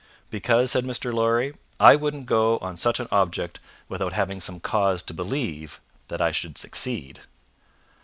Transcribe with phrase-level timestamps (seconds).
[0.31, 1.13] "Because," said Mr.
[1.13, 6.19] Lorry, "I wouldn't go on such an object without having some cause to believe that
[6.21, 7.21] I should succeed."